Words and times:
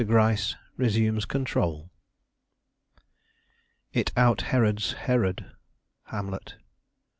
GRYCE 0.03 0.55
RESUMES 0.77 1.25
CONTROL 1.25 1.91
"It 3.93 4.11
out 4.17 4.41
herods 4.49 4.93
Herod." 4.93 5.51
Hamlet. 6.05 6.55